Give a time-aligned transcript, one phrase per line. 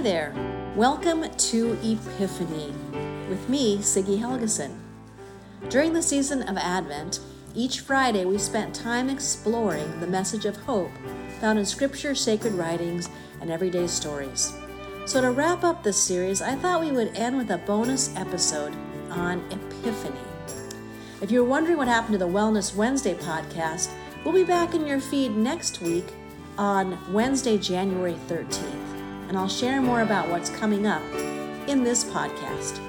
[0.00, 0.72] Hi there.
[0.76, 2.72] Welcome to Epiphany
[3.28, 4.74] with me, Siggy Helgeson.
[5.68, 7.20] During the season of Advent,
[7.54, 10.90] each Friday we spent time exploring the message of hope
[11.38, 13.10] found in Scripture, sacred writings,
[13.42, 14.54] and everyday stories.
[15.04, 18.74] So, to wrap up this series, I thought we would end with a bonus episode
[19.10, 20.16] on Epiphany.
[21.20, 23.90] If you're wondering what happened to the Wellness Wednesday podcast,
[24.24, 26.06] we'll be back in your feed next week
[26.56, 28.89] on Wednesday, January 13th
[29.30, 31.04] and I'll share more about what's coming up
[31.68, 32.80] in this podcast.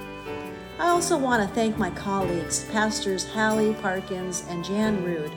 [0.79, 5.31] I also want to thank my colleagues, Pastors Hallie Parkins and Jan Rude,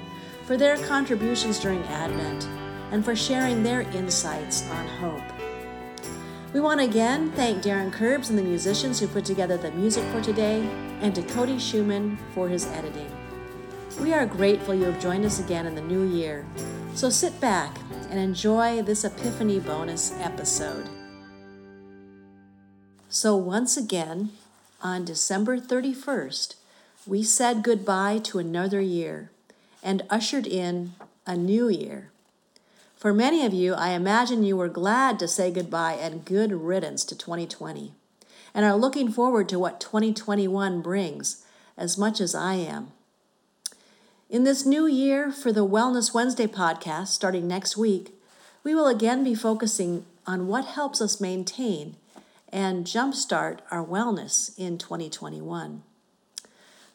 [0.47, 2.49] for their contributions during Advent
[2.91, 5.23] and for sharing their insights on hope.
[6.55, 10.05] We want to again thank Darren Curbs and the musicians who put together the music
[10.11, 10.63] for today,
[11.03, 13.24] and to Cody Schumann for his editing.
[14.01, 16.45] We are grateful you have joined us again in the new year.
[16.95, 17.77] So sit back
[18.11, 20.89] and enjoy this Epiphany bonus episode.
[23.09, 24.31] So, once again,
[24.83, 26.57] on December 31st,
[27.07, 29.31] we said goodbye to another year
[29.83, 32.11] and ushered in a new year.
[32.97, 37.05] For many of you, I imagine you were glad to say goodbye and good riddance
[37.05, 37.93] to 2020
[38.55, 41.45] and are looking forward to what 2021 brings
[41.77, 42.93] as much as I am.
[44.31, 48.15] In this new year, for the Wellness Wednesday podcast starting next week,
[48.63, 51.97] we will again be focusing on what helps us maintain
[52.51, 55.83] and jumpstart our wellness in 2021.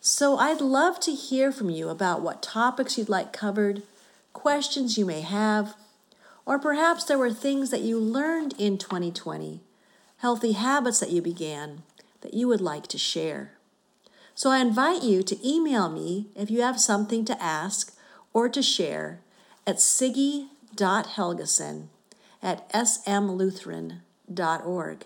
[0.01, 3.83] So, I'd love to hear from you about what topics you'd like covered,
[4.33, 5.75] questions you may have,
[6.47, 9.61] or perhaps there were things that you learned in 2020,
[10.17, 11.83] healthy habits that you began
[12.21, 13.51] that you would like to share.
[14.39, 17.93] So, I invite you to email me if you have something to ask
[18.31, 19.19] or to share
[19.67, 21.87] at siggy.helgeson
[22.41, 25.05] at smlutheran.org.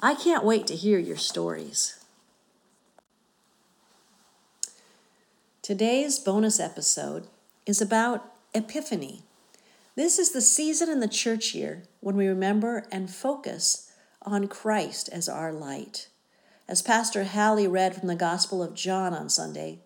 [0.00, 2.02] I can't wait to hear your stories.
[5.60, 7.26] Today's bonus episode
[7.66, 9.24] is about Epiphany.
[9.94, 13.92] This is the season in the church year when we remember and focus
[14.22, 16.08] on Christ as our light.
[16.68, 19.78] As Pastor Hallie read from the Gospel of John on Sunday,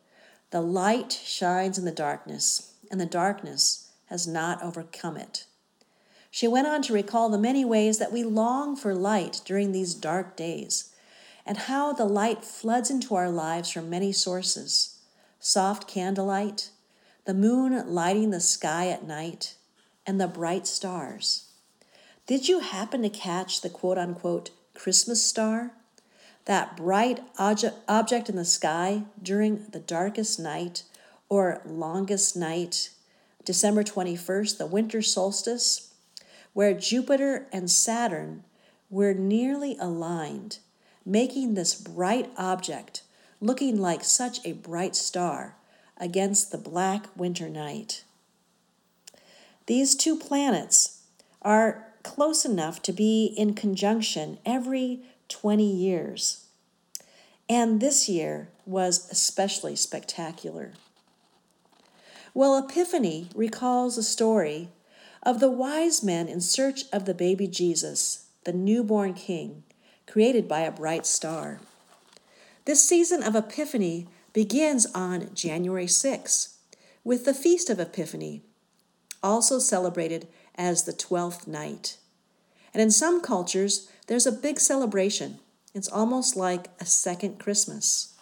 [0.51, 5.47] the light shines in the darkness, and the darkness has not overcome it.
[6.29, 9.95] She went on to recall the many ways that we long for light during these
[9.95, 10.93] dark days,
[11.47, 14.99] and how the light floods into our lives from many sources
[15.39, 16.71] soft candlelight,
[17.27, 19.55] the moon lighting the sky at night,
[20.05, 21.47] and the bright stars.
[22.27, 25.73] Did you happen to catch the quote unquote Christmas star?
[26.47, 30.85] That bright object in the sky during the darkest night
[31.29, 32.91] or longest night,
[33.45, 35.93] December 21st, the winter solstice?
[36.53, 38.45] where Jupiter and Saturn
[38.91, 40.59] were nearly aligned,
[41.05, 43.03] making this bright object
[43.41, 45.57] looking like such a bright star
[45.97, 48.05] against the black winter night.
[49.67, 51.03] These two planets
[51.41, 55.03] are close enough to be in conjunction every
[55.33, 56.45] 20 years.
[57.49, 60.73] And this year was especially spectacular.
[62.35, 64.69] Well, Epiphany recalls a story
[65.23, 69.65] of the wise men in search of the baby Jesus, the newborn king,
[70.07, 71.61] created by a bright star.
[72.65, 76.59] This season of Epiphany begins on January 6
[77.05, 78.43] with the Feast of Epiphany,
[79.23, 81.97] also celebrated as the 12th night.
[82.73, 85.39] And in some cultures, there's a big celebration.
[85.75, 88.15] It's almost like a second Christmas.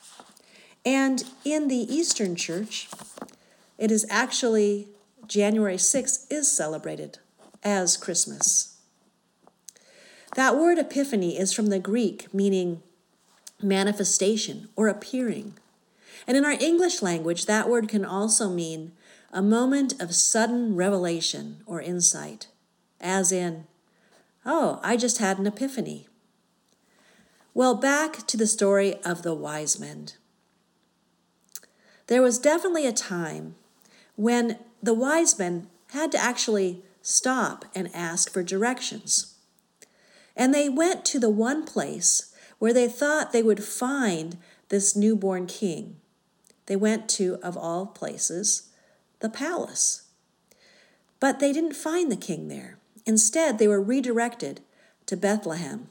[0.84, 2.88] And in the Eastern Church,
[3.78, 4.88] it is actually
[5.26, 7.18] January 6th is celebrated
[7.62, 8.78] as Christmas.
[10.36, 12.82] That word epiphany is from the Greek meaning
[13.62, 15.54] manifestation or appearing.
[16.26, 18.92] And in our English language, that word can also mean
[19.32, 22.48] a moment of sudden revelation or insight,
[23.00, 23.66] as in,
[24.50, 26.08] oh, I just had an epiphany.
[27.54, 30.08] Well, back to the story of the wise men.
[32.08, 33.54] There was definitely a time
[34.16, 39.36] when the wise men had to actually stop and ask for directions.
[40.36, 44.36] And they went to the one place where they thought they would find
[44.68, 45.97] this newborn king.
[46.66, 48.68] They went to, of all places,
[49.20, 50.08] the palace.
[51.20, 52.79] But they didn't find the king there.
[53.10, 54.60] Instead, they were redirected
[55.04, 55.89] to Bethlehem,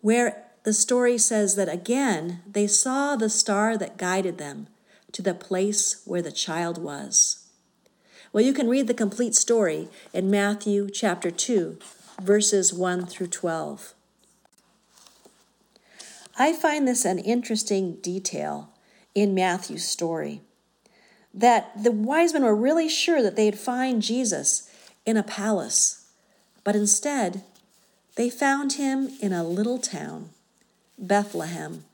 [0.00, 4.66] where the story says that again they saw the star that guided them
[5.12, 7.50] to the place where the child was.
[8.32, 11.78] Well, you can read the complete story in Matthew chapter 2,
[12.22, 13.92] verses 1 through 12.
[16.38, 18.70] I find this an interesting detail
[19.14, 20.40] in Matthew's story
[21.34, 24.70] that the wise men were really sure that they'd find Jesus
[25.04, 26.04] in a palace,
[26.66, 27.44] but instead,
[28.16, 30.30] they found him in a little town,
[30.98, 31.84] Bethlehem.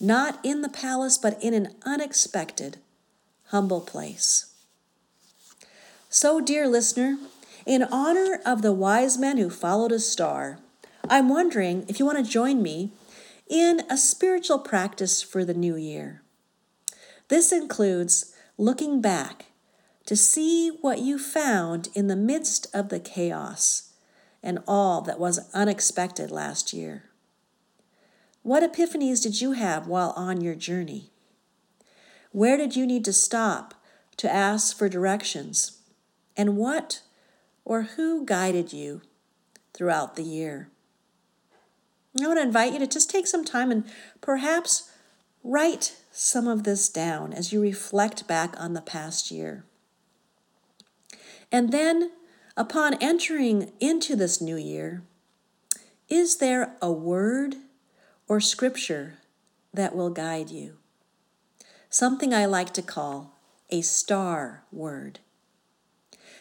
[0.00, 2.78] Not in the palace, but in an unexpected,
[3.48, 4.54] humble place.
[6.08, 7.18] So, dear listener,
[7.66, 10.58] in honor of the wise men who followed a star,
[11.10, 12.92] I'm wondering if you want to join me
[13.46, 16.22] in a spiritual practice for the new year.
[17.28, 19.50] This includes looking back
[20.06, 23.92] to see what you found in the midst of the chaos
[24.42, 27.04] and all that was unexpected last year.
[28.42, 31.10] What epiphanies did you have while on your journey?
[32.30, 33.74] Where did you need to stop
[34.18, 35.78] to ask for directions?
[36.36, 37.00] And what
[37.64, 39.00] or who guided you
[39.72, 40.68] throughout the year?
[42.20, 43.84] I want to invite you to just take some time and
[44.20, 44.90] perhaps
[45.42, 49.64] write some of this down as you reflect back on the past year.
[51.54, 52.10] And then,
[52.56, 55.04] upon entering into this new year,
[56.08, 57.54] is there a word
[58.26, 59.18] or scripture
[59.72, 60.78] that will guide you?
[61.88, 63.38] Something I like to call
[63.70, 65.20] a star word.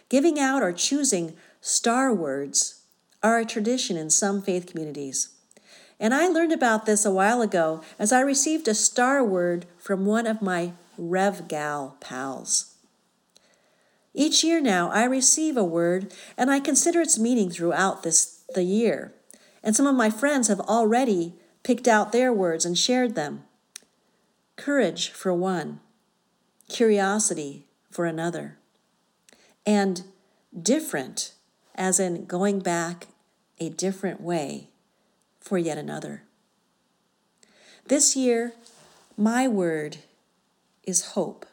[0.10, 2.82] Giving out or choosing star words
[3.22, 5.30] are a tradition in some faith communities.
[6.00, 10.08] And I learned about this a while ago as I received a star word from
[10.08, 12.73] one of my Rev Gal pals.
[14.14, 18.64] Each year now, I receive a word and I consider its meaning throughout this the
[18.64, 19.14] year.
[19.64, 21.34] And some of my friends have already
[21.64, 23.44] picked out their words and shared them.
[24.56, 25.80] Courage for one,
[26.70, 28.58] curiosity for another,
[29.66, 30.04] and
[30.62, 31.34] different,
[31.74, 33.08] as in going back
[33.60, 34.70] a different way
[35.40, 36.24] for yet another.
[37.86, 38.54] This year,
[39.18, 39.98] my word
[40.84, 41.46] is hope.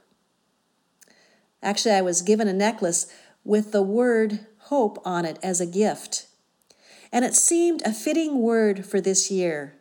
[1.63, 3.13] Actually, I was given a necklace
[3.45, 6.27] with the word hope on it as a gift.
[7.13, 9.75] And it seemed a fitting word for this year.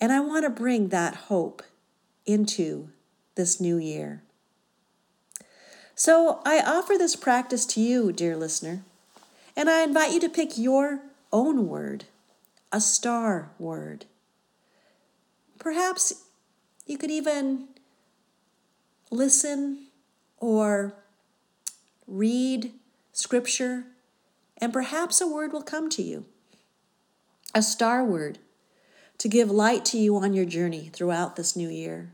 [0.00, 1.62] And I want to bring that hope
[2.26, 2.90] into
[3.34, 4.22] this new year.
[5.94, 8.82] So I offer this practice to you, dear listener,
[9.56, 11.00] and I invite you to pick your
[11.32, 12.04] own word
[12.70, 14.04] a star word.
[15.58, 16.12] Perhaps
[16.86, 17.68] you could even
[19.10, 19.87] listen
[20.40, 20.94] or
[22.06, 22.72] read
[23.12, 23.84] scripture,
[24.58, 26.24] and perhaps a word will come to you.
[27.54, 28.38] A star word
[29.18, 32.10] to give light to you on your journey throughout this new year.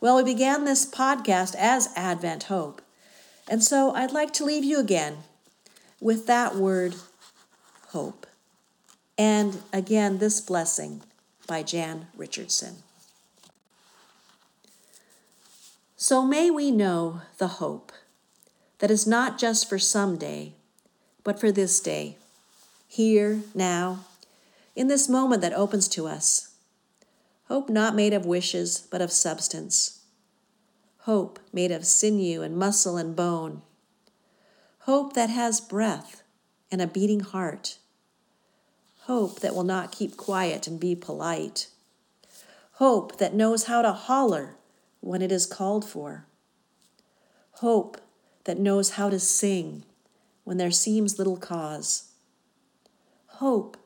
[0.00, 2.82] Well, we began this podcast as Advent Hope,
[3.48, 5.18] and so I'd like to leave you again
[6.00, 6.94] with that word,
[7.88, 8.26] hope.
[9.16, 11.02] And again, this blessing
[11.46, 12.82] by Jan Richardson.
[16.04, 17.90] So may we know the hope
[18.80, 20.52] that is not just for someday,
[21.22, 22.18] but for this day,
[22.86, 24.00] here, now,
[24.76, 26.56] in this moment that opens to us.
[27.48, 30.00] Hope not made of wishes, but of substance.
[30.98, 33.62] Hope made of sinew and muscle and bone.
[34.80, 36.22] Hope that has breath
[36.70, 37.78] and a beating heart
[39.04, 41.68] Hope that will not keep quiet and be polite.
[42.72, 44.56] Hope that knows how to holler
[45.04, 46.24] when it is called for.
[47.58, 48.00] Hope
[48.44, 49.84] that knows how to sing
[50.44, 52.12] when there seems little cause.
[53.26, 53.76] Hope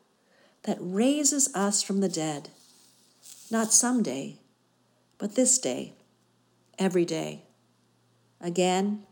[0.62, 2.50] that raises us from the dead,
[3.50, 4.36] not someday,
[5.18, 5.94] but this day,
[6.78, 7.42] every day,
[8.40, 9.02] again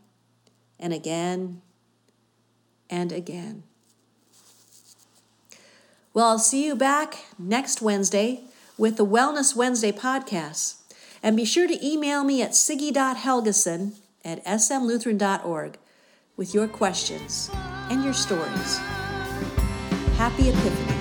[0.79, 1.61] and again
[2.89, 3.63] and again.
[6.13, 8.45] Well, I'll see you back next Wednesday
[8.77, 10.76] with the Wellness Wednesday podcast.
[11.27, 15.77] And be sure to email me at siggy.helgeson at smlutheran.org
[16.37, 17.51] with your questions
[17.89, 18.77] and your stories.
[20.15, 20.97] Happy Epiphany.